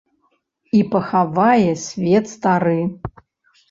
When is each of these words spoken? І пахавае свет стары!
І 0.77 0.79
пахавае 0.95 1.71
свет 1.85 2.25
стары! 2.37 2.77